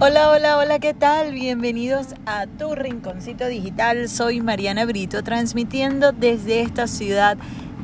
Hola, 0.00 0.30
hola, 0.30 0.58
hola, 0.58 0.80
¿qué 0.80 0.92
tal? 0.92 1.30
Bienvenidos 1.30 2.16
a 2.26 2.48
tu 2.48 2.74
rinconcito 2.74 3.46
digital. 3.46 4.08
Soy 4.08 4.40
Mariana 4.40 4.84
Brito, 4.84 5.22
transmitiendo 5.22 6.10
desde 6.10 6.62
esta 6.62 6.88
ciudad 6.88 7.38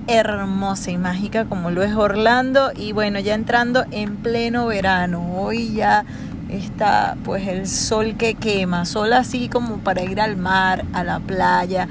hermosa 0.09 0.91
y 0.91 0.97
mágica 0.97 1.45
como 1.45 1.71
lo 1.71 1.85
es 1.85 1.95
Orlando. 1.95 2.73
Y 2.75 2.91
bueno, 2.91 3.21
ya 3.21 3.35
entrando 3.35 3.85
en 3.93 4.17
pleno 4.17 4.67
verano. 4.67 5.41
Hoy 5.41 5.75
ya 5.75 6.05
está 6.49 7.17
pues 7.23 7.47
el 7.47 7.69
sol 7.69 8.17
que 8.17 8.35
quema, 8.35 8.87
sol 8.87 9.13
así 9.13 9.49
como 9.49 9.77
para 9.77 10.03
ir 10.03 10.21
al 10.21 10.37
mar, 10.37 10.85
a 10.93 11.05
la 11.05 11.21
playa. 11.21 11.87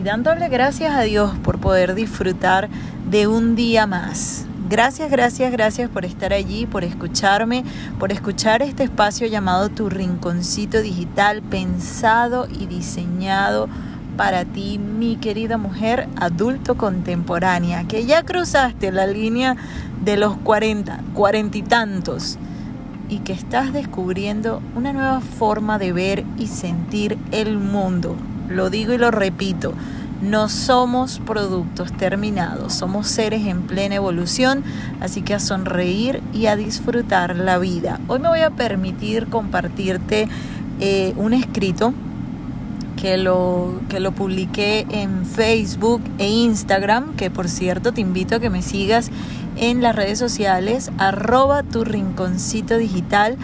Y, 0.00 0.02
dándole 0.02 0.48
gracias 0.48 0.94
a 0.94 1.02
Dios 1.02 1.32
por 1.42 1.60
poder 1.60 1.94
disfrutar 1.94 2.70
de 3.10 3.26
un 3.26 3.54
día 3.54 3.86
más 3.86 4.46
Gracias, 4.70 5.10
gracias, 5.10 5.50
gracias 5.50 5.90
por 5.90 6.04
estar 6.04 6.32
allí, 6.32 6.64
por 6.64 6.84
escucharme, 6.84 7.64
por 7.98 8.12
escuchar 8.12 8.62
este 8.62 8.84
espacio 8.84 9.26
llamado 9.26 9.68
Tu 9.68 9.90
Rinconcito 9.90 10.80
Digital, 10.80 11.42
pensado 11.42 12.46
y 12.48 12.66
diseñado 12.66 13.68
para 14.16 14.44
ti, 14.44 14.78
mi 14.78 15.16
querida 15.16 15.58
mujer 15.58 16.08
adulto 16.14 16.76
contemporánea, 16.76 17.82
que 17.88 18.06
ya 18.06 18.22
cruzaste 18.22 18.92
la 18.92 19.08
línea 19.08 19.56
de 20.04 20.16
los 20.16 20.36
40, 20.36 21.00
cuarenta 21.14 21.58
y 21.58 21.62
tantos, 21.62 22.38
y 23.08 23.18
que 23.18 23.32
estás 23.32 23.72
descubriendo 23.72 24.62
una 24.76 24.92
nueva 24.92 25.20
forma 25.20 25.80
de 25.80 25.92
ver 25.92 26.24
y 26.38 26.46
sentir 26.46 27.18
el 27.32 27.58
mundo. 27.58 28.14
Lo 28.50 28.68
digo 28.68 28.92
y 28.92 28.98
lo 28.98 29.10
repito 29.10 29.72
no 30.20 30.50
somos 30.50 31.18
productos 31.18 31.92
terminados, 31.92 32.74
somos 32.74 33.08
seres 33.08 33.46
en 33.46 33.62
plena 33.62 33.94
evolución, 33.94 34.62
así 35.00 35.22
que 35.22 35.34
a 35.34 35.40
sonreír 35.40 36.22
y 36.34 36.46
a 36.46 36.56
disfrutar 36.56 37.36
la 37.36 37.58
vida. 37.58 38.00
Hoy 38.06 38.18
me 38.18 38.28
voy 38.28 38.40
a 38.40 38.50
permitir 38.50 39.28
compartirte 39.28 40.28
eh, 40.80 41.14
un 41.16 41.32
escrito 41.32 41.94
que 43.00 43.16
lo, 43.16 43.80
que 43.88 43.98
lo 43.98 44.12
publiqué 44.12 44.86
en 44.90 45.24
Facebook 45.24 46.02
e 46.18 46.28
Instagram, 46.28 47.16
que 47.16 47.30
por 47.30 47.48
cierto 47.48 47.92
te 47.92 48.02
invito 48.02 48.36
a 48.36 48.40
que 48.40 48.50
me 48.50 48.60
sigas 48.60 49.10
en 49.56 49.82
las 49.82 49.96
redes 49.96 50.18
sociales, 50.18 50.90
arroba 50.98 51.62
tu 51.62 51.82
rinconcito 51.82 52.76
digital 52.76 53.38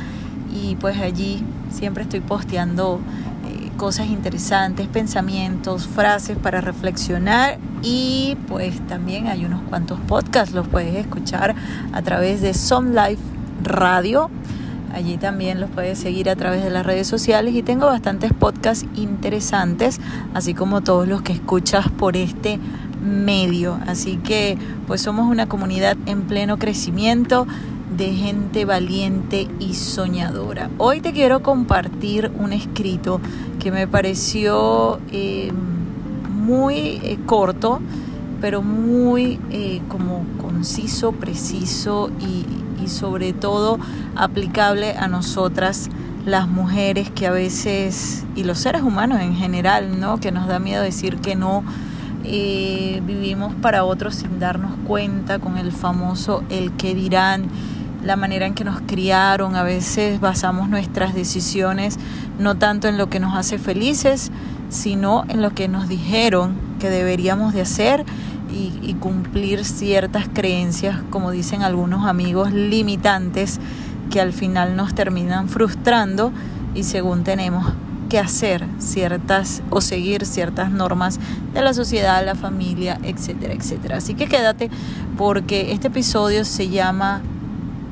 y 0.54 0.76
pues 0.76 0.98
allí 1.00 1.42
siempre 1.70 2.02
estoy 2.02 2.20
posteando 2.20 3.00
cosas 3.76 4.06
interesantes, 4.08 4.88
pensamientos, 4.88 5.86
frases 5.86 6.36
para 6.36 6.60
reflexionar 6.60 7.58
y 7.82 8.36
pues 8.48 8.84
también 8.86 9.26
hay 9.28 9.44
unos 9.44 9.62
cuantos 9.68 10.00
podcasts, 10.00 10.54
los 10.54 10.66
puedes 10.66 10.96
escuchar 10.96 11.54
a 11.92 12.02
través 12.02 12.40
de 12.40 12.54
Some 12.54 12.90
Life 12.90 13.22
Radio. 13.62 14.30
Allí 14.92 15.18
también 15.18 15.60
los 15.60 15.68
puedes 15.70 15.98
seguir 15.98 16.30
a 16.30 16.36
través 16.36 16.64
de 16.64 16.70
las 16.70 16.86
redes 16.86 17.06
sociales 17.06 17.54
y 17.54 17.62
tengo 17.62 17.86
bastantes 17.86 18.32
podcasts 18.32 18.86
interesantes, 18.94 20.00
así 20.32 20.54
como 20.54 20.80
todos 20.80 21.06
los 21.06 21.20
que 21.20 21.34
escuchas 21.34 21.90
por 21.90 22.16
este 22.16 22.58
medio. 23.04 23.78
Así 23.86 24.16
que 24.16 24.56
pues 24.86 25.02
somos 25.02 25.30
una 25.30 25.48
comunidad 25.48 25.96
en 26.06 26.22
pleno 26.22 26.58
crecimiento 26.58 27.46
de 27.96 28.12
gente 28.12 28.64
valiente 28.64 29.48
y 29.58 29.74
soñadora. 29.74 30.70
Hoy 30.78 31.00
te 31.00 31.12
quiero 31.12 31.42
compartir 31.42 32.30
un 32.38 32.52
escrito 32.52 33.20
que 33.66 33.72
me 33.72 33.88
pareció 33.88 35.00
eh, 35.10 35.50
muy 36.30 37.00
eh, 37.02 37.18
corto, 37.26 37.80
pero 38.40 38.62
muy 38.62 39.40
eh, 39.50 39.82
como 39.88 40.24
conciso, 40.40 41.10
preciso 41.10 42.12
y, 42.20 42.46
y 42.80 42.86
sobre 42.86 43.32
todo 43.32 43.80
aplicable 44.14 44.92
a 44.92 45.08
nosotras 45.08 45.90
las 46.24 46.46
mujeres 46.46 47.10
que 47.10 47.26
a 47.26 47.32
veces, 47.32 48.24
y 48.36 48.44
los 48.44 48.58
seres 48.58 48.82
humanos 48.82 49.20
en 49.20 49.34
general, 49.34 49.98
¿no? 49.98 50.20
Que 50.20 50.30
nos 50.30 50.46
da 50.46 50.60
miedo 50.60 50.84
decir 50.84 51.16
que 51.16 51.34
no, 51.34 51.64
vivimos 52.22 53.52
para 53.60 53.82
otros 53.82 54.14
sin 54.14 54.38
darnos 54.38 54.76
cuenta 54.86 55.40
con 55.40 55.58
el 55.58 55.72
famoso 55.72 56.44
el 56.50 56.70
que 56.76 56.94
dirán 56.94 57.46
la 58.06 58.16
manera 58.16 58.46
en 58.46 58.54
que 58.54 58.64
nos 58.64 58.80
criaron, 58.80 59.56
a 59.56 59.62
veces 59.62 60.20
basamos 60.20 60.68
nuestras 60.68 61.14
decisiones 61.14 61.98
no 62.38 62.56
tanto 62.56 62.88
en 62.88 62.98
lo 62.98 63.08
que 63.08 63.20
nos 63.20 63.34
hace 63.34 63.58
felices, 63.58 64.30
sino 64.68 65.24
en 65.28 65.42
lo 65.42 65.50
que 65.50 65.68
nos 65.68 65.88
dijeron 65.88 66.54
que 66.78 66.90
deberíamos 66.90 67.52
de 67.52 67.62
hacer 67.62 68.04
y, 68.52 68.94
cumplir 69.00 69.64
ciertas 69.64 70.26
creencias, 70.32 71.00
como 71.10 71.30
dicen 71.30 71.62
algunos 71.62 72.06
amigos, 72.06 72.52
limitantes 72.52 73.60
que 74.10 74.20
al 74.20 74.32
final 74.32 74.74
nos 74.74 74.94
terminan 74.94 75.48
frustrando 75.48 76.32
y 76.74 76.84
según 76.84 77.22
tenemos 77.22 77.72
que 78.08 78.18
hacer 78.18 78.66
ciertas 78.78 79.62
o 79.68 79.80
seguir 79.80 80.24
ciertas 80.24 80.70
normas 80.70 81.20
de 81.52 81.60
la 81.60 81.74
sociedad, 81.74 82.24
la 82.24 82.34
familia, 82.34 82.98
etcétera, 83.02 83.52
etcétera. 83.52 83.98
Así 83.98 84.14
que 84.14 84.26
quédate 84.26 84.70
porque 85.18 85.72
este 85.72 85.88
episodio 85.88 86.44
se 86.44 86.68
llama 86.68 87.20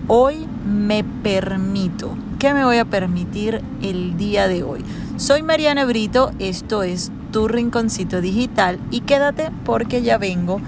Hoy 0.06 0.46
me 0.66 1.02
permito. 1.02 2.14
¿Qué 2.38 2.52
me 2.52 2.62
voy 2.62 2.76
a 2.76 2.84
permitir 2.84 3.62
el 3.80 4.18
día 4.18 4.48
de 4.48 4.62
hoy? 4.62 4.84
Soy 5.16 5.42
Mariana 5.42 5.86
Brito, 5.86 6.30
esto 6.38 6.82
es 6.82 7.10
Tu 7.32 7.48
Rinconcito 7.48 8.20
Digital 8.20 8.78
y 8.90 9.00
quédate 9.00 9.50
porque 9.64 10.02
ya 10.02 10.18
vengo 10.18 10.60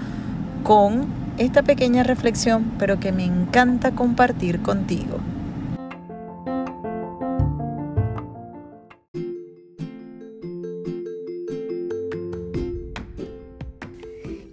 con 0.63 1.05
esta 1.37 1.61
pequeña 1.61 2.01
reflexión, 2.01 2.71
pero 2.79 2.99
que 2.99 3.11
me 3.11 3.25
encanta 3.25 3.91
compartir 3.91 4.63
contigo. 4.63 5.19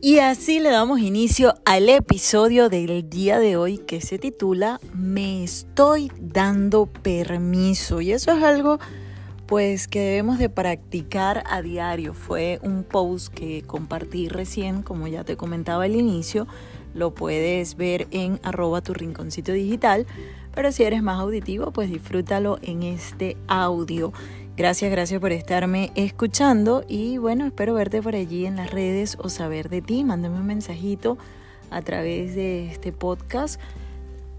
Y 0.04 0.18
así 0.18 0.60
le 0.60 0.68
damos 0.68 1.00
inicio 1.00 1.54
al 1.64 1.88
episodio 1.88 2.68
del 2.68 3.08
día 3.08 3.38
de 3.38 3.56
hoy 3.56 3.78
que 3.78 4.02
se 4.02 4.18
titula 4.18 4.78
Me 4.92 5.42
estoy 5.42 6.12
dando 6.20 6.84
permiso. 6.84 8.02
Y 8.02 8.12
eso 8.12 8.30
es 8.32 8.42
algo 8.42 8.78
pues 9.46 9.88
que 9.88 10.00
debemos 10.00 10.38
de 10.38 10.50
practicar 10.50 11.42
a 11.48 11.62
diario. 11.62 12.12
Fue 12.12 12.60
un 12.62 12.84
post 12.84 13.32
que 13.32 13.62
compartí 13.62 14.28
recién, 14.28 14.82
como 14.82 15.08
ya 15.08 15.24
te 15.24 15.38
comentaba 15.38 15.84
al 15.84 15.96
inicio. 15.96 16.46
Lo 16.92 17.14
puedes 17.14 17.74
ver 17.78 18.06
en 18.10 18.40
arroba 18.42 18.82
tu 18.82 18.92
rinconcito 18.92 19.52
digital. 19.52 20.06
Pero 20.54 20.70
si 20.70 20.82
eres 20.82 21.02
más 21.02 21.18
auditivo, 21.18 21.70
pues 21.70 21.88
disfrútalo 21.88 22.58
en 22.60 22.82
este 22.82 23.38
audio. 23.48 24.12
Gracias, 24.56 24.88
gracias 24.92 25.20
por 25.20 25.32
estarme 25.32 25.90
escuchando 25.96 26.84
y 26.86 27.18
bueno, 27.18 27.44
espero 27.44 27.74
verte 27.74 28.00
por 28.00 28.14
allí 28.14 28.46
en 28.46 28.54
las 28.54 28.70
redes 28.70 29.16
o 29.18 29.28
saber 29.28 29.68
de 29.68 29.82
ti. 29.82 30.04
Mándame 30.04 30.36
un 30.36 30.46
mensajito 30.46 31.18
a 31.70 31.82
través 31.82 32.36
de 32.36 32.70
este 32.70 32.92
podcast, 32.92 33.60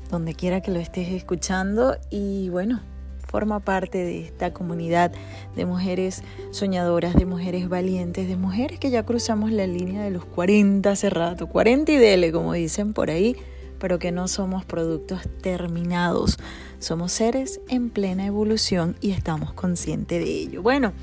donde 0.09 0.33
quiera 0.33 0.61
que 0.61 0.71
lo 0.71 0.79
estés 0.79 1.09
escuchando 1.09 1.97
y 2.09 2.47
bueno, 2.47 2.79
forma 3.27 3.59
parte 3.59 3.97
de 3.97 4.21
esta 4.21 4.53
comunidad 4.53 5.11
de 5.57 5.65
mujeres 5.65 6.23
soñadoras, 6.51 7.15
de 7.15 7.25
mujeres 7.25 7.67
valientes, 7.67 8.29
de 8.29 8.37
mujeres 8.37 8.79
que 8.79 8.91
ya 8.91 9.03
cruzamos 9.03 9.51
la 9.51 9.67
línea 9.67 10.01
de 10.01 10.11
los 10.11 10.23
40 10.23 10.89
hace 10.89 11.09
rato, 11.09 11.47
40 11.47 11.91
y 11.91 11.97
dele, 11.97 12.31
como 12.31 12.53
dicen 12.53 12.93
por 12.93 13.09
ahí 13.09 13.35
pero 13.79 13.99
que 13.99 14.11
no 14.11 14.27
somos 14.27 14.65
productos 14.65 15.21
terminados. 15.41 16.37
Somos 16.85 17.13
seres 17.13 17.62
en 17.68 17.90
plena 17.90 18.28
evolución 18.28 18.96
y 19.01 19.09
estamos 19.09 19.53
conscientes 19.53 20.23
de 20.23 20.29
ello. 20.29 20.62
Bueno, 20.62 20.94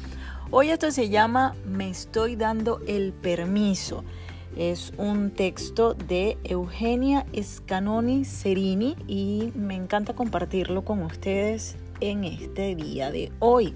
hoy 0.52 0.70
esto 0.70 0.92
se 0.92 1.08
llama 1.08 1.56
Me 1.66 1.90
estoy 1.90 2.36
dando 2.36 2.80
el 2.86 3.12
permiso. 3.12 4.04
Es 4.56 4.92
un 4.96 5.32
texto 5.32 5.94
de 5.94 6.38
Eugenia 6.44 7.26
Scanoni 7.36 8.24
Cerini 8.24 8.94
y 9.08 9.52
me 9.56 9.74
encanta 9.74 10.14
compartirlo 10.14 10.84
con 10.84 11.02
ustedes 11.02 11.74
en 11.98 12.22
este 12.22 12.76
día 12.76 13.10
de 13.10 13.32
hoy. 13.40 13.74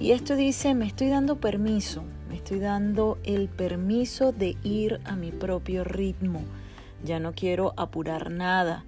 Y 0.00 0.12
esto 0.12 0.34
dice, 0.34 0.72
me 0.74 0.86
estoy 0.86 1.10
dando 1.10 1.36
permiso, 1.36 2.04
me 2.30 2.36
estoy 2.36 2.58
dando 2.58 3.18
el 3.22 3.50
permiso 3.50 4.32
de 4.32 4.56
ir 4.62 4.98
a 5.04 5.14
mi 5.14 5.30
propio 5.30 5.84
ritmo 5.84 6.40
ya 7.04 7.20
no 7.20 7.32
quiero 7.32 7.74
apurar 7.76 8.30
nada. 8.30 8.84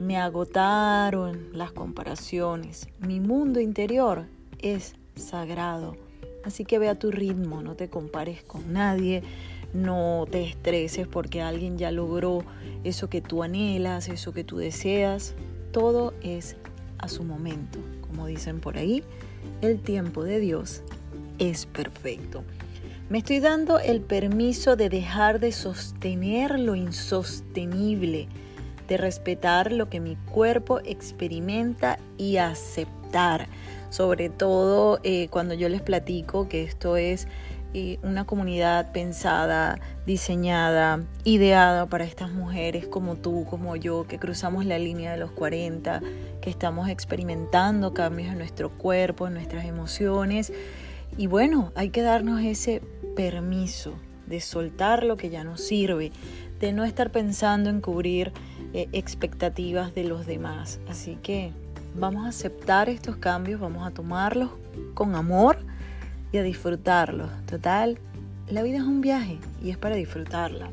Me 0.00 0.16
agotaron 0.16 1.50
las 1.52 1.72
comparaciones. 1.72 2.88
Mi 3.00 3.20
mundo 3.20 3.60
interior 3.60 4.24
es 4.58 4.94
sagrado. 5.14 5.94
Así 6.42 6.64
que 6.64 6.78
ve 6.78 6.88
a 6.88 6.98
tu 6.98 7.10
ritmo, 7.10 7.60
no 7.60 7.74
te 7.74 7.90
compares 7.90 8.42
con 8.42 8.72
nadie, 8.72 9.22
no 9.74 10.24
te 10.30 10.42
estreses 10.42 11.06
porque 11.06 11.42
alguien 11.42 11.76
ya 11.76 11.90
logró 11.90 12.44
eso 12.82 13.10
que 13.10 13.20
tú 13.20 13.42
anhelas, 13.42 14.08
eso 14.08 14.32
que 14.32 14.42
tú 14.42 14.56
deseas. 14.56 15.34
Todo 15.70 16.14
es 16.22 16.56
a 16.96 17.08
su 17.08 17.22
momento. 17.22 17.78
Como 18.00 18.24
dicen 18.24 18.60
por 18.60 18.78
ahí, 18.78 19.04
el 19.60 19.80
tiempo 19.80 20.24
de 20.24 20.40
Dios 20.40 20.82
es 21.38 21.66
perfecto. 21.66 22.42
Me 23.10 23.18
estoy 23.18 23.40
dando 23.40 23.78
el 23.78 24.00
permiso 24.00 24.76
de 24.76 24.88
dejar 24.88 25.40
de 25.40 25.52
sostener 25.52 26.58
lo 26.58 26.74
insostenible, 26.74 28.28
de 28.90 28.96
respetar 28.96 29.70
lo 29.70 29.88
que 29.88 30.00
mi 30.00 30.16
cuerpo 30.16 30.80
experimenta 30.84 32.00
y 32.18 32.38
aceptar. 32.38 33.46
Sobre 33.88 34.30
todo 34.30 34.98
eh, 35.04 35.28
cuando 35.30 35.54
yo 35.54 35.68
les 35.68 35.80
platico 35.80 36.48
que 36.48 36.64
esto 36.64 36.96
es 36.96 37.28
una 38.02 38.24
comunidad 38.24 38.90
pensada, 38.90 39.78
diseñada, 40.04 41.04
ideada 41.22 41.86
para 41.86 42.02
estas 42.02 42.32
mujeres 42.32 42.88
como 42.88 43.14
tú, 43.14 43.46
como 43.48 43.76
yo, 43.76 44.08
que 44.08 44.18
cruzamos 44.18 44.66
la 44.66 44.76
línea 44.76 45.12
de 45.12 45.18
los 45.18 45.30
40, 45.30 46.02
que 46.40 46.50
estamos 46.50 46.88
experimentando 46.88 47.94
cambios 47.94 48.30
en 48.30 48.38
nuestro 48.38 48.70
cuerpo, 48.70 49.28
en 49.28 49.34
nuestras 49.34 49.66
emociones. 49.66 50.52
Y 51.16 51.28
bueno, 51.28 51.70
hay 51.76 51.90
que 51.90 52.02
darnos 52.02 52.42
ese 52.42 52.82
permiso 53.14 53.94
de 54.26 54.40
soltar 54.40 55.04
lo 55.04 55.16
que 55.16 55.30
ya 55.30 55.44
no 55.44 55.56
sirve, 55.56 56.10
de 56.58 56.72
no 56.72 56.84
estar 56.84 57.12
pensando 57.12 57.70
en 57.70 57.80
cubrir 57.80 58.32
eh, 58.72 58.88
expectativas 58.92 59.94
de 59.94 60.04
los 60.04 60.26
demás. 60.26 60.80
Así 60.88 61.18
que 61.22 61.52
vamos 61.94 62.24
a 62.24 62.28
aceptar 62.28 62.88
estos 62.88 63.16
cambios, 63.16 63.60
vamos 63.60 63.86
a 63.86 63.90
tomarlos 63.90 64.50
con 64.94 65.14
amor 65.14 65.58
y 66.32 66.38
a 66.38 66.42
disfrutarlo. 66.42 67.28
Total, 67.46 67.98
la 68.48 68.62
vida 68.62 68.78
es 68.78 68.84
un 68.84 69.00
viaje 69.00 69.38
y 69.62 69.70
es 69.70 69.76
para 69.76 69.96
disfrutarla. 69.96 70.70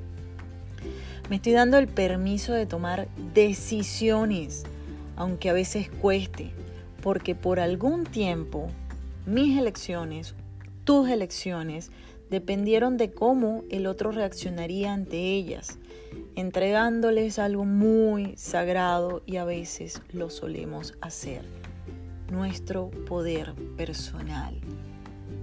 Me 1.29 1.37
estoy 1.37 1.53
dando 1.53 1.77
el 1.77 1.87
permiso 1.87 2.53
de 2.53 2.65
tomar 2.65 3.07
decisiones, 3.33 4.63
aunque 5.15 5.49
a 5.49 5.53
veces 5.53 5.89
cueste, 5.89 6.51
porque 7.01 7.35
por 7.35 7.59
algún 7.59 8.05
tiempo 8.05 8.69
mis 9.25 9.57
elecciones, 9.57 10.35
tus 10.85 11.09
elecciones, 11.09 11.91
dependieron 12.29 12.97
de 12.97 13.11
cómo 13.11 13.63
el 13.69 13.87
otro 13.87 14.11
reaccionaría 14.11 14.93
ante 14.93 15.17
ellas, 15.17 15.79
entregándoles 16.37 17.39
algo 17.39 17.65
muy 17.65 18.37
sagrado 18.37 19.23
y 19.25 19.37
a 19.37 19.43
veces 19.43 20.01
lo 20.13 20.29
solemos 20.29 20.93
hacer, 21.01 21.43
nuestro 22.31 22.91
poder 23.07 23.53
personal 23.75 24.61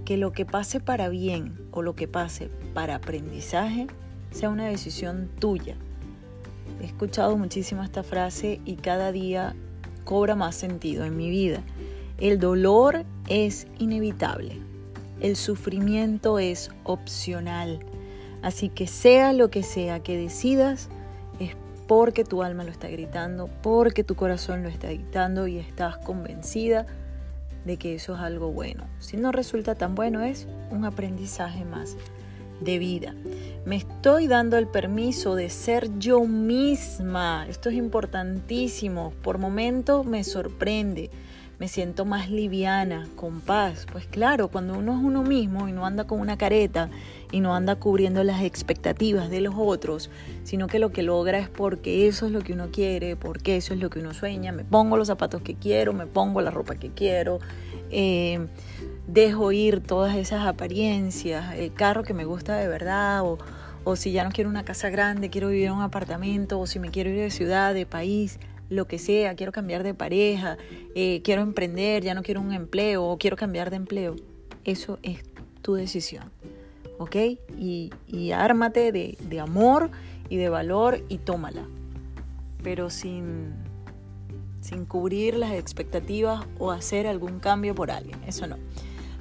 que 0.05 0.15
lo 0.15 0.31
que 0.31 0.45
pase 0.45 0.79
para 0.79 1.09
bien 1.09 1.57
o 1.71 1.81
lo 1.81 1.95
que 1.95 2.07
pase 2.07 2.49
para 2.73 2.95
aprendizaje 2.95 3.87
sea 4.31 4.49
una 4.49 4.67
decisión 4.67 5.29
tuya. 5.39 5.75
He 6.81 6.85
escuchado 6.85 7.35
muchísimo 7.35 7.83
esta 7.83 8.03
frase 8.03 8.61
y 8.63 8.75
cada 8.75 9.11
día 9.11 9.53
cobra 10.05 10.35
más 10.35 10.55
sentido 10.55 11.03
en 11.03 11.17
mi 11.17 11.29
vida. 11.29 11.61
El 12.19 12.39
dolor 12.39 13.03
es 13.27 13.67
inevitable. 13.79 14.61
El 15.19 15.35
sufrimiento 15.35 16.39
es 16.39 16.69
opcional. 16.83 17.79
Así 18.45 18.69
que 18.69 18.85
sea 18.85 19.33
lo 19.33 19.49
que 19.49 19.63
sea 19.63 20.01
que 20.01 20.15
decidas, 20.15 20.89
es 21.39 21.57
porque 21.87 22.23
tu 22.23 22.43
alma 22.43 22.63
lo 22.63 22.69
está 22.69 22.87
gritando, 22.87 23.49
porque 23.63 24.03
tu 24.03 24.13
corazón 24.13 24.61
lo 24.61 24.69
está 24.69 24.89
dictando 24.89 25.47
y 25.47 25.57
estás 25.57 25.97
convencida 25.97 26.85
de 27.65 27.77
que 27.77 27.95
eso 27.95 28.13
es 28.13 28.19
algo 28.19 28.51
bueno. 28.51 28.83
Si 28.99 29.17
no 29.17 29.31
resulta 29.31 29.73
tan 29.73 29.95
bueno 29.95 30.21
es 30.21 30.45
un 30.69 30.85
aprendizaje 30.85 31.65
más 31.65 31.97
de 32.61 32.77
vida. 32.77 33.15
Me 33.65 33.77
estoy 33.77 34.27
dando 34.27 34.59
el 34.59 34.67
permiso 34.67 35.33
de 35.33 35.49
ser 35.49 35.97
yo 35.97 36.23
misma. 36.25 37.47
Esto 37.49 37.69
es 37.69 37.75
importantísimo. 37.75 39.11
Por 39.23 39.39
momentos 39.39 40.05
me 40.05 40.23
sorprende. 40.23 41.09
Me 41.59 41.67
siento 41.67 42.03
más 42.05 42.29
liviana, 42.29 43.07
con 43.15 43.39
paz. 43.39 43.85
Pues 43.91 44.05
claro, 44.07 44.49
cuando 44.49 44.77
uno 44.77 44.93
es 44.93 45.03
uno 45.03 45.23
mismo 45.23 45.67
y 45.67 45.71
no 45.71 45.85
anda 45.85 46.05
con 46.05 46.19
una 46.19 46.37
careta 46.37 46.89
y 47.31 47.39
no 47.39 47.55
anda 47.55 47.75
cubriendo 47.77 48.23
las 48.23 48.41
expectativas 48.43 49.29
de 49.29 49.41
los 49.41 49.55
otros, 49.57 50.09
sino 50.43 50.67
que 50.67 50.79
lo 50.79 50.91
que 50.91 51.03
logra 51.03 51.39
es 51.39 51.49
porque 51.49 52.07
eso 52.07 52.25
es 52.25 52.31
lo 52.31 52.41
que 52.41 52.53
uno 52.53 52.69
quiere, 52.71 53.15
porque 53.15 53.57
eso 53.57 53.73
es 53.73 53.79
lo 53.79 53.89
que 53.89 53.99
uno 53.99 54.13
sueña, 54.13 54.51
me 54.51 54.63
pongo 54.63 54.97
los 54.97 55.07
zapatos 55.07 55.41
que 55.41 55.55
quiero, 55.55 55.93
me 55.93 56.07
pongo 56.07 56.41
la 56.41 56.51
ropa 56.51 56.75
que 56.75 56.91
quiero, 56.91 57.39
eh, 57.89 58.47
dejo 59.07 59.51
ir 59.51 59.81
todas 59.81 60.15
esas 60.15 60.45
apariencias, 60.45 61.55
el 61.55 61.73
carro 61.73 62.03
que 62.03 62.13
me 62.13 62.25
gusta 62.25 62.55
de 62.55 62.67
verdad, 62.67 63.23
o, 63.23 63.37
o 63.83 63.95
si 63.95 64.11
ya 64.11 64.23
no 64.23 64.31
quiero 64.31 64.49
una 64.49 64.65
casa 64.65 64.89
grande, 64.89 65.29
quiero 65.29 65.49
vivir 65.49 65.67
en 65.67 65.73
un 65.73 65.81
apartamento, 65.81 66.59
o 66.59 66.67
si 66.67 66.79
me 66.79 66.89
quiero 66.89 67.09
ir 67.09 67.17
de 67.17 67.31
ciudad, 67.31 67.73
de 67.73 67.85
país, 67.85 68.39
lo 68.69 68.87
que 68.87 68.99
sea, 68.99 69.35
quiero 69.35 69.51
cambiar 69.51 69.83
de 69.83 69.93
pareja, 69.93 70.57
eh, 70.95 71.21
quiero 71.23 71.41
emprender, 71.41 72.03
ya 72.03 72.13
no 72.13 72.23
quiero 72.23 72.41
un 72.41 72.53
empleo, 72.53 73.05
o 73.05 73.17
quiero 73.17 73.37
cambiar 73.37 73.69
de 73.69 73.77
empleo. 73.77 74.15
Eso 74.63 74.99
es 75.03 75.23
tu 75.61 75.75
decisión. 75.75 76.31
¿ok? 76.97 77.15
Y, 77.57 77.91
ármate 78.31 78.91
de, 78.91 79.17
de 79.19 79.39
amor 79.39 79.91
y 80.29 80.37
de 80.37 80.49
valor 80.49 81.03
y 81.09 81.19
tómala, 81.19 81.65
pero 82.63 82.89
sin, 82.89 83.53
sin 84.61 84.85
cubrir 84.85 85.35
las 85.35 85.53
expectativas 85.53 86.45
o 86.59 86.71
hacer 86.71 87.07
algún 87.07 87.39
cambio 87.39 87.75
por 87.75 87.91
alguien, 87.91 88.19
eso 88.25 88.47
no. 88.47 88.57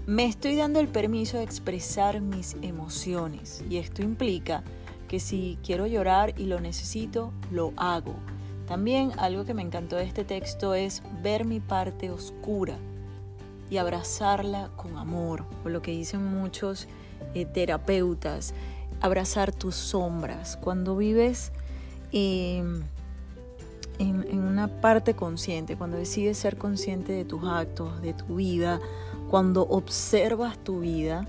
Me 0.06 0.26
estoy 0.26 0.56
dando 0.56 0.80
el 0.80 0.88
permiso 0.88 1.38
de 1.38 1.44
expresar 1.44 2.20
mis 2.20 2.56
emociones 2.60 3.64
y 3.70 3.78
esto 3.78 4.02
implica 4.02 4.62
que 5.08 5.18
si 5.18 5.58
quiero 5.62 5.86
llorar 5.86 6.34
y 6.36 6.44
lo 6.44 6.60
necesito, 6.60 7.32
lo 7.50 7.72
hago. 7.76 8.14
También 8.66 9.12
algo 9.18 9.44
que 9.44 9.54
me 9.54 9.62
encantó 9.62 9.96
de 9.96 10.04
este 10.04 10.24
texto 10.24 10.74
es 10.74 11.02
ver 11.22 11.44
mi 11.44 11.60
parte 11.60 12.10
oscura 12.10 12.76
y 13.70 13.76
abrazarla 13.76 14.70
con 14.76 14.96
amor, 14.96 15.44
o 15.64 15.68
lo 15.68 15.82
que 15.82 15.90
dicen 15.90 16.24
muchos 16.24 16.88
eh, 17.34 17.44
terapeutas, 17.44 18.54
abrazar 19.00 19.52
tus 19.52 19.74
sombras. 19.74 20.56
Cuando 20.56 20.96
vives 20.96 21.52
em, 22.12 22.82
en, 23.98 24.26
en 24.30 24.40
una 24.40 24.68
parte 24.80 25.14
consciente, 25.14 25.76
cuando 25.76 25.96
decides 25.96 26.38
ser 26.38 26.56
consciente 26.56 27.12
de 27.12 27.24
tus 27.24 27.44
actos, 27.44 28.00
de 28.00 28.14
tu 28.14 28.36
vida, 28.36 28.80
cuando 29.30 29.62
observas 29.62 30.56
tu 30.58 30.80
vida, 30.80 31.26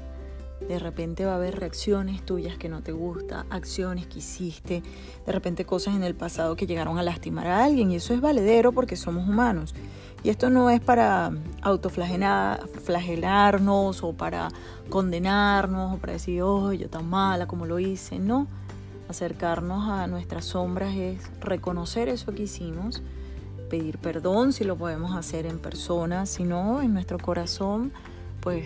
de 0.68 0.80
repente 0.80 1.26
va 1.26 1.34
a 1.34 1.36
haber 1.36 1.60
reacciones 1.60 2.24
tuyas 2.24 2.58
que 2.58 2.70
no 2.70 2.82
te 2.82 2.92
gustan, 2.92 3.46
acciones 3.50 4.08
que 4.08 4.18
hiciste, 4.20 4.82
de 5.26 5.32
repente 5.32 5.66
cosas 5.66 5.96
en 5.96 6.04
el 6.04 6.16
pasado 6.16 6.56
que 6.56 6.66
llegaron 6.66 6.98
a 6.98 7.04
lastimar 7.04 7.46
a 7.48 7.64
alguien 7.64 7.92
y 7.92 7.98
eso 7.98 8.14
es 8.14 8.22
valedero 8.22 8.72
porque 8.72 8.96
somos 8.96 9.28
humanos. 9.28 9.76
Y 10.24 10.30
esto 10.30 10.50
no 10.50 10.70
es 10.72 10.82
para 10.82 11.32
autoflagelarnos 11.62 14.04
o 14.04 14.14
para 14.14 14.48
condenarnos 14.90 15.94
o 15.94 15.98
para 15.98 16.14
decir, 16.14 16.42
oh, 16.42 16.74
yo 16.74 16.90
tan 16.90 17.08
mala 17.08 17.46
como 17.46 17.68
lo 17.68 17.78
hice. 17.78 18.18
No, 18.18 18.48
acercarnos 19.08 19.88
a 19.88 20.08
nuestras 20.08 20.46
sombras 20.46 20.96
es 20.96 21.20
reconocer 21.42 22.10
eso 22.10 22.34
que 22.34 22.42
hicimos, 22.44 23.04
pedir 23.70 24.00
perdón 24.00 24.52
si 24.52 24.64
lo 24.64 24.76
podemos 24.76 25.16
hacer 25.16 25.46
en 25.46 25.60
persona, 25.60 26.26
si 26.26 26.44
no, 26.44 26.82
en 26.82 26.94
nuestro 26.94 27.20
corazón, 27.20 27.94
pues 28.42 28.66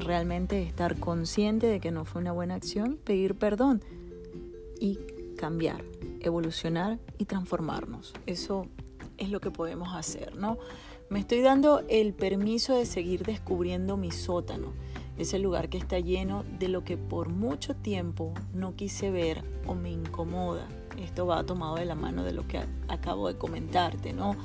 realmente 0.00 0.62
estar 0.62 0.98
consciente 0.98 1.66
de 1.66 1.80
que 1.80 1.90
no 1.90 2.04
fue 2.04 2.20
una 2.20 2.32
buena 2.32 2.54
acción, 2.54 2.98
pedir 3.02 3.34
perdón 3.34 3.82
y 4.78 4.98
cambiar, 5.36 5.84
evolucionar 6.20 6.98
y 7.18 7.24
transformarnos. 7.24 8.12
Eso 8.26 8.66
es 9.18 9.30
lo 9.30 9.40
que 9.40 9.50
podemos 9.50 9.94
hacer, 9.94 10.36
¿no? 10.36 10.58
Me 11.08 11.18
estoy 11.18 11.40
dando 11.40 11.82
el 11.88 12.14
permiso 12.14 12.76
de 12.76 12.86
seguir 12.86 13.24
descubriendo 13.24 13.96
mi 13.96 14.12
sótano, 14.12 14.72
ese 15.18 15.38
lugar 15.38 15.68
que 15.68 15.76
está 15.76 15.98
lleno 15.98 16.44
de 16.58 16.68
lo 16.68 16.84
que 16.84 16.96
por 16.96 17.28
mucho 17.28 17.74
tiempo 17.74 18.32
no 18.54 18.76
quise 18.76 19.10
ver 19.10 19.42
o 19.66 19.74
me 19.74 19.90
incomoda. 19.90 20.68
Esto 20.98 21.26
va 21.26 21.44
tomado 21.44 21.76
de 21.76 21.84
la 21.84 21.94
mano 21.94 22.22
de 22.22 22.32
lo 22.32 22.46
que 22.46 22.60
acabo 22.88 23.28
de 23.28 23.36
comentarte, 23.36 24.12
¿no? 24.12 24.36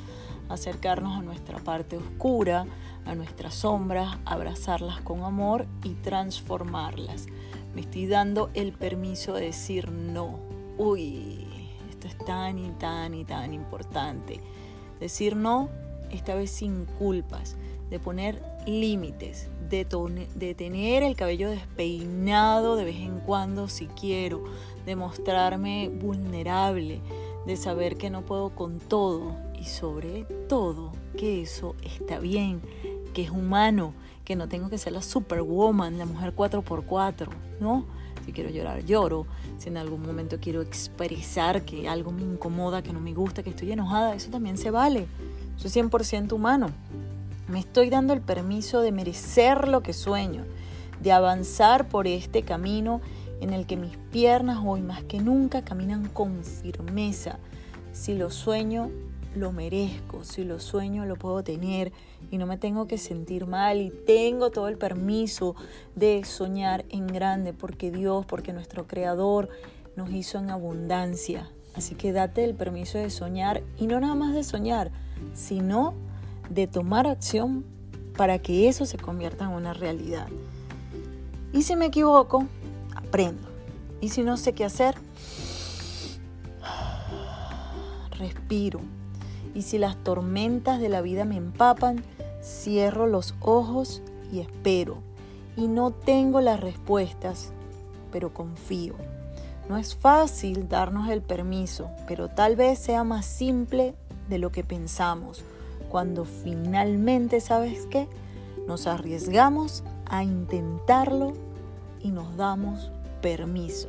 Acercarnos 0.49 1.17
a 1.17 1.21
nuestra 1.21 1.59
parte 1.59 1.97
oscura, 1.97 2.65
a 3.05 3.15
nuestras 3.15 3.55
sombras, 3.55 4.17
abrazarlas 4.25 5.01
con 5.01 5.23
amor 5.23 5.65
y 5.83 5.93
transformarlas. 5.95 7.27
Me 7.73 7.81
estoy 7.81 8.07
dando 8.07 8.49
el 8.53 8.71
permiso 8.71 9.33
de 9.33 9.45
decir 9.45 9.91
no. 9.91 10.39
Uy, 10.77 11.47
esto 11.89 12.07
es 12.07 12.17
tan 12.17 12.57
y 12.59 12.69
tan 12.71 13.13
y 13.13 13.25
tan 13.25 13.53
importante. 13.53 14.39
Decir 14.99 15.35
no 15.35 15.69
esta 16.11 16.35
vez 16.35 16.51
sin 16.51 16.85
culpas, 16.85 17.57
de 17.89 17.99
poner 17.99 18.41
límites, 18.65 19.49
de, 19.69 19.85
tener 20.55 21.03
el 21.03 21.15
cabello 21.15 21.49
despeinado 21.49 22.75
de 22.75 22.85
vez 22.85 22.97
en 22.97 23.19
cuando 23.19 23.67
si 23.67 23.87
quiero, 23.87 24.43
de 24.85 24.95
mostrarme 24.95 25.89
vulnerable, 25.89 27.01
de 27.45 27.57
saber 27.57 27.97
que 27.97 28.09
no 28.09 28.23
puedo 28.25 28.51
con 28.55 28.79
todo 28.79 29.44
y 29.59 29.65
sobre 29.65 30.23
todo 30.47 30.91
que 31.17 31.41
eso 31.41 31.75
está 31.83 32.19
bien, 32.19 32.61
que 33.13 33.23
es 33.23 33.31
humano, 33.31 33.93
que 34.23 34.35
no 34.35 34.47
tengo 34.47 34.69
que 34.69 34.77
ser 34.77 34.93
la 34.93 35.01
superwoman, 35.01 35.97
la 35.97 36.05
mujer 36.05 36.35
4x4, 36.35 37.27
¿no? 37.59 37.85
Si 38.25 38.31
quiero 38.31 38.49
llorar, 38.49 38.83
lloro. 38.83 39.27
Si 39.59 39.69
en 39.69 39.77
algún 39.77 40.01
momento 40.01 40.37
quiero 40.41 40.61
expresar 40.61 41.63
que 41.63 41.87
algo 41.87 42.11
me 42.11 42.23
incomoda, 42.23 42.81
que 42.81 42.91
no 42.91 42.99
me 42.99 43.13
gusta, 43.13 43.43
que 43.43 43.51
estoy 43.51 43.71
enojada, 43.71 44.15
eso 44.15 44.31
también 44.31 44.57
se 44.57 44.71
vale. 44.71 45.07
Soy 45.57 45.69
100% 45.69 46.33
humano. 46.33 46.69
Me 47.47 47.59
estoy 47.59 47.89
dando 47.91 48.13
el 48.13 48.21
permiso 48.21 48.81
de 48.81 48.91
merecer 48.91 49.67
lo 49.67 49.81
que 49.81 49.93
sueño, 49.93 50.43
de 51.01 51.11
avanzar 51.11 51.87
por 51.87 52.07
este 52.07 52.41
camino 52.41 52.99
en 53.41 53.53
el 53.53 53.67
que 53.67 53.77
mis 53.77 53.95
piernas 54.11 54.59
hoy 54.65 54.81
más 54.81 55.03
que 55.03 55.19
nunca 55.19 55.63
caminan 55.63 56.07
con 56.09 56.43
firmeza. 56.43 57.37
Si 57.93 58.15
lo 58.15 58.31
sueño, 58.31 58.89
lo 59.35 59.51
merezco, 59.51 60.23
si 60.23 60.43
lo 60.43 60.59
sueño, 60.59 61.05
lo 61.05 61.15
puedo 61.15 61.43
tener 61.43 61.91
y 62.31 62.37
no 62.37 62.45
me 62.45 62.57
tengo 62.57 62.87
que 62.87 62.97
sentir 62.97 63.45
mal 63.45 63.81
y 63.81 63.89
tengo 63.89 64.49
todo 64.49 64.67
el 64.67 64.77
permiso 64.77 65.55
de 65.95 66.23
soñar 66.23 66.85
en 66.89 67.07
grande 67.07 67.53
porque 67.53 67.91
Dios, 67.91 68.25
porque 68.25 68.53
nuestro 68.53 68.87
Creador 68.87 69.49
nos 69.95 70.11
hizo 70.11 70.37
en 70.37 70.49
abundancia. 70.49 71.49
Así 71.75 71.95
que 71.95 72.13
date 72.13 72.43
el 72.43 72.55
permiso 72.55 72.97
de 72.97 73.09
soñar 73.09 73.61
y 73.77 73.87
no 73.87 73.99
nada 73.99 74.15
más 74.15 74.33
de 74.33 74.43
soñar, 74.43 74.91
sino 75.33 75.93
de 76.49 76.67
tomar 76.67 77.07
acción 77.07 77.65
para 78.15 78.39
que 78.39 78.69
eso 78.69 78.85
se 78.85 78.97
convierta 78.97 79.45
en 79.45 79.51
una 79.51 79.73
realidad. 79.73 80.27
Y 81.51 81.63
si 81.63 81.75
me 81.75 81.87
equivoco, 81.87 82.45
aprendo. 82.95 83.47
Y 83.99 84.09
si 84.09 84.23
no 84.23 84.37
sé 84.37 84.53
qué 84.53 84.65
hacer, 84.65 84.95
respiro. 88.17 88.79
Y 89.55 89.63
si 89.63 89.79
las 89.79 89.95
tormentas 90.03 90.79
de 90.79 90.89
la 90.89 91.01
vida 91.01 91.25
me 91.25 91.37
empapan, 91.37 92.03
cierro 92.43 93.07
los 93.07 93.33
ojos 93.39 94.03
y 94.31 94.39
espero. 94.39 94.97
Y 95.57 95.67
no 95.67 95.89
tengo 95.89 96.41
las 96.41 96.59
respuestas, 96.59 97.51
pero 98.11 98.33
confío. 98.33 98.93
No 99.67 99.77
es 99.77 99.95
fácil 99.95 100.69
darnos 100.69 101.09
el 101.09 101.21
permiso, 101.21 101.89
pero 102.07 102.27
tal 102.27 102.55
vez 102.55 102.77
sea 102.77 103.03
más 103.03 103.25
simple 103.25 103.95
de 104.29 104.37
lo 104.37 104.51
que 104.51 104.63
pensamos. 104.63 105.43
Cuando 105.89 106.25
finalmente, 106.25 107.39
¿sabes 107.39 107.87
qué? 107.89 108.07
Nos 108.67 108.85
arriesgamos 108.85 109.83
a 110.05 110.23
intentarlo 110.23 111.33
y 112.01 112.11
nos 112.11 112.35
damos 112.37 112.91
permiso. 113.21 113.87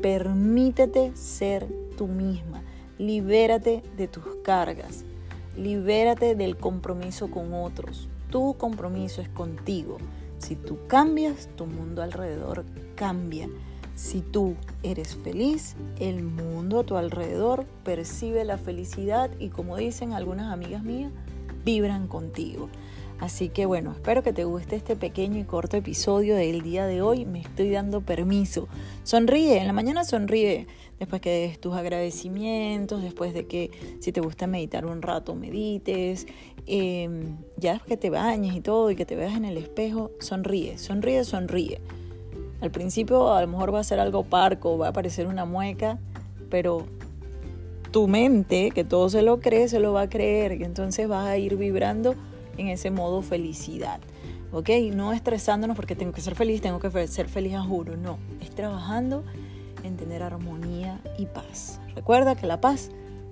Permítete 0.00 1.14
ser 1.16 1.68
tú 1.98 2.06
misma. 2.06 2.62
Libérate 2.98 3.82
de 3.96 4.08
tus 4.08 4.24
cargas. 4.44 5.04
Libérate 5.56 6.34
del 6.34 6.56
compromiso 6.56 7.30
con 7.30 7.54
otros. 7.54 8.08
Tu 8.30 8.54
compromiso 8.58 9.20
es 9.20 9.28
contigo. 9.28 9.98
Si 10.38 10.56
tú 10.56 10.78
cambias, 10.88 11.48
tu 11.56 11.66
mundo 11.66 12.02
alrededor 12.02 12.64
cambia. 12.94 13.48
Si 13.94 14.20
tú 14.20 14.56
eres 14.82 15.16
feliz, 15.16 15.76
el 16.00 16.22
mundo 16.22 16.80
a 16.80 16.84
tu 16.84 16.96
alrededor 16.96 17.64
percibe 17.84 18.44
la 18.44 18.58
felicidad 18.58 19.30
y 19.38 19.48
como 19.48 19.76
dicen 19.76 20.12
algunas 20.12 20.52
amigas 20.52 20.82
mías, 20.82 21.12
vibran 21.64 22.08
contigo. 22.08 22.68
Así 23.22 23.50
que 23.50 23.66
bueno, 23.66 23.92
espero 23.92 24.24
que 24.24 24.32
te 24.32 24.42
guste 24.42 24.74
este 24.74 24.96
pequeño 24.96 25.38
y 25.38 25.44
corto 25.44 25.76
episodio 25.76 26.34
del 26.34 26.60
día 26.60 26.86
de 26.86 27.02
hoy. 27.02 27.24
Me 27.24 27.40
estoy 27.40 27.70
dando 27.70 28.00
permiso. 28.00 28.66
Sonríe, 29.04 29.58
en 29.58 29.68
la 29.68 29.72
mañana 29.72 30.02
sonríe. 30.02 30.66
Después 30.98 31.22
que 31.22 31.30
des 31.30 31.60
tus 31.60 31.76
agradecimientos, 31.76 33.00
después 33.00 33.32
de 33.32 33.46
que 33.46 33.70
si 34.00 34.10
te 34.10 34.20
gusta 34.20 34.48
meditar 34.48 34.86
un 34.86 35.02
rato, 35.02 35.36
medites. 35.36 36.26
Em, 36.66 37.36
ya 37.56 37.78
que 37.78 37.96
te 37.96 38.10
bañes 38.10 38.56
y 38.56 38.60
todo 38.60 38.90
y 38.90 38.96
que 38.96 39.06
te 39.06 39.14
veas 39.14 39.36
en 39.36 39.44
el 39.44 39.56
espejo, 39.56 40.10
sonríe, 40.18 40.76
sonríe, 40.76 41.22
sonríe. 41.22 41.80
Al 42.60 42.72
principio 42.72 43.32
a 43.34 43.40
lo 43.40 43.46
mejor 43.46 43.72
va 43.72 43.78
a 43.78 43.84
ser 43.84 44.00
algo 44.00 44.24
parco, 44.24 44.78
va 44.78 44.88
a 44.88 44.92
parecer 44.92 45.28
una 45.28 45.44
mueca, 45.44 46.00
pero 46.50 46.86
tu 47.92 48.08
mente, 48.08 48.72
que 48.72 48.82
todo 48.82 49.08
se 49.08 49.22
lo 49.22 49.38
cree, 49.38 49.68
se 49.68 49.78
lo 49.78 49.92
va 49.92 50.02
a 50.02 50.08
creer. 50.08 50.60
Entonces 50.60 51.06
vas 51.06 51.28
a 51.28 51.38
ir 51.38 51.56
vibrando 51.56 52.16
en 52.56 52.68
ese 52.68 52.90
modo 52.90 53.22
felicidad. 53.22 54.00
¿Ok? 54.52 54.70
No 54.92 55.12
estresándonos 55.12 55.76
porque 55.76 55.96
tengo 55.96 56.12
que 56.12 56.20
ser 56.20 56.34
feliz, 56.34 56.60
tengo 56.60 56.78
que 56.78 57.06
ser 57.06 57.28
feliz 57.28 57.54
a 57.54 57.62
juro. 57.62 57.96
No, 57.96 58.18
es 58.40 58.50
trabajando 58.50 59.24
en 59.82 59.96
tener 59.96 60.22
armonía 60.22 61.00
y 61.18 61.26
paz. 61.26 61.80
Recuerda 61.94 62.34
que 62.34 62.46
la 62.46 62.60
paz 62.60 62.90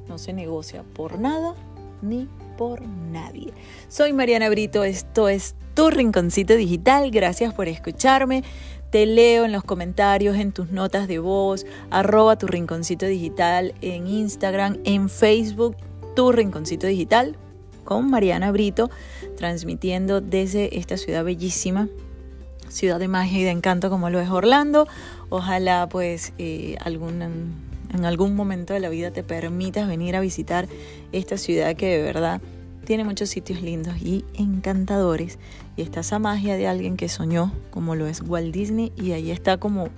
no 0.08 0.18
se 0.18 0.32
negocia 0.32 0.82
por 0.94 1.18
nada 1.18 1.54
ni 2.02 2.28
por 2.56 2.82
nadie. 2.82 3.52
Soy 3.88 4.12
Mariana 4.12 4.48
Brito, 4.48 4.84
esto 4.84 5.28
es 5.28 5.54
tu 5.74 5.90
rinconcito 5.90 6.54
digital. 6.56 7.10
Gracias 7.10 7.52
por 7.54 7.68
escucharme. 7.68 8.42
Te 8.90 9.06
leo 9.06 9.44
en 9.44 9.52
los 9.52 9.62
comentarios, 9.62 10.36
en 10.36 10.50
tus 10.52 10.70
notas 10.70 11.06
de 11.06 11.20
voz, 11.20 11.64
arroba 11.90 12.36
tu 12.36 12.48
rinconcito 12.48 13.06
digital 13.06 13.72
en 13.82 14.08
Instagram, 14.08 14.78
en 14.84 15.08
Facebook, 15.08 15.76
tu 16.16 16.32
rinconcito 16.32 16.88
digital 16.88 17.36
con 17.90 18.08
Mariana 18.08 18.52
Brito, 18.52 18.88
transmitiendo 19.36 20.20
desde 20.20 20.78
esta 20.78 20.96
ciudad 20.96 21.24
bellísima, 21.24 21.88
ciudad 22.68 23.00
de 23.00 23.08
magia 23.08 23.40
y 23.40 23.42
de 23.42 23.50
encanto 23.50 23.90
como 23.90 24.10
lo 24.10 24.20
es 24.20 24.30
Orlando. 24.30 24.86
Ojalá 25.28 25.88
pues 25.88 26.32
eh, 26.38 26.76
algún, 26.84 27.20
en 27.20 28.04
algún 28.04 28.36
momento 28.36 28.74
de 28.74 28.78
la 28.78 28.90
vida 28.90 29.10
te 29.10 29.24
permitas 29.24 29.88
venir 29.88 30.14
a 30.14 30.20
visitar 30.20 30.68
esta 31.10 31.36
ciudad 31.36 31.74
que 31.74 31.96
de 31.96 32.00
verdad 32.00 32.40
tiene 32.84 33.02
muchos 33.02 33.28
sitios 33.28 33.60
lindos 33.60 33.96
y 34.00 34.24
encantadores. 34.34 35.40
Y 35.76 35.82
está 35.82 35.98
esa 35.98 36.20
magia 36.20 36.54
de 36.54 36.68
alguien 36.68 36.96
que 36.96 37.08
soñó, 37.08 37.52
como 37.72 37.96
lo 37.96 38.06
es 38.06 38.22
Walt 38.22 38.54
Disney, 38.54 38.92
y 38.96 39.10
ahí 39.12 39.32
está 39.32 39.56
como 39.56 39.88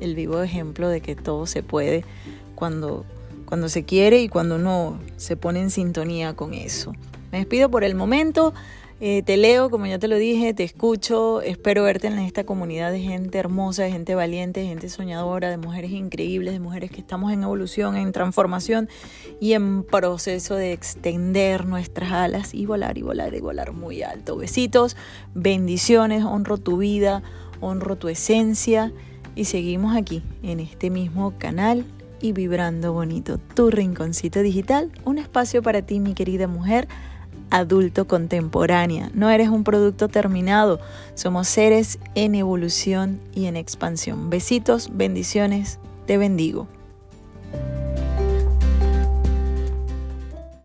el 0.00 0.14
vivo 0.14 0.42
ejemplo 0.42 0.88
de 0.88 1.02
que 1.02 1.16
todo 1.16 1.44
se 1.44 1.62
puede 1.62 2.06
cuando, 2.54 3.04
cuando 3.44 3.68
se 3.68 3.84
quiere 3.84 4.22
y 4.22 4.30
cuando 4.30 4.54
uno 4.56 4.98
se 5.18 5.36
pone 5.36 5.60
en 5.60 5.68
sintonía 5.68 6.32
con 6.32 6.54
eso. 6.54 6.94
Me 7.32 7.38
despido 7.38 7.70
por 7.70 7.82
el 7.82 7.94
momento. 7.94 8.52
Eh, 9.00 9.22
te 9.24 9.36
leo, 9.36 9.68
como 9.68 9.86
ya 9.86 9.98
te 9.98 10.06
lo 10.06 10.16
dije, 10.16 10.54
te 10.54 10.62
escucho, 10.62 11.40
espero 11.40 11.82
verte 11.82 12.06
en 12.06 12.20
esta 12.20 12.44
comunidad 12.44 12.92
de 12.92 13.00
gente 13.00 13.36
hermosa, 13.36 13.82
de 13.82 13.90
gente 13.90 14.14
valiente, 14.14 14.60
de 14.60 14.66
gente 14.66 14.88
soñadora, 14.88 15.50
de 15.50 15.56
mujeres 15.56 15.90
increíbles, 15.90 16.52
de 16.52 16.60
mujeres 16.60 16.92
que 16.92 17.00
estamos 17.00 17.32
en 17.32 17.42
evolución, 17.42 17.96
en 17.96 18.12
transformación 18.12 18.88
y 19.40 19.54
en 19.54 19.82
proceso 19.82 20.54
de 20.54 20.72
extender 20.72 21.66
nuestras 21.66 22.12
alas 22.12 22.54
y 22.54 22.64
volar 22.64 22.96
y 22.96 23.02
volar 23.02 23.34
y 23.34 23.40
volar 23.40 23.72
muy 23.72 24.04
alto. 24.04 24.36
Besitos, 24.36 24.96
bendiciones, 25.34 26.24
honro 26.24 26.58
tu 26.58 26.76
vida, 26.76 27.24
honro 27.60 27.96
tu 27.96 28.08
esencia 28.08 28.92
y 29.34 29.46
seguimos 29.46 29.96
aquí 29.96 30.22
en 30.44 30.60
este 30.60 30.90
mismo 30.90 31.36
canal 31.38 31.86
y 32.20 32.30
vibrando 32.30 32.92
bonito. 32.92 33.38
Tu 33.38 33.68
rinconcito 33.68 34.42
digital, 34.42 34.92
un 35.04 35.18
espacio 35.18 35.60
para 35.60 35.82
ti, 35.82 35.98
mi 35.98 36.14
querida 36.14 36.46
mujer 36.46 36.86
adulto 37.52 38.06
contemporánea. 38.06 39.10
No 39.14 39.30
eres 39.30 39.50
un 39.50 39.62
producto 39.62 40.08
terminado, 40.08 40.80
somos 41.14 41.46
seres 41.46 41.98
en 42.14 42.34
evolución 42.34 43.20
y 43.34 43.44
en 43.44 43.56
expansión. 43.56 44.30
Besitos, 44.30 44.90
bendiciones, 44.92 45.78
te 46.06 46.16
bendigo. 46.16 46.66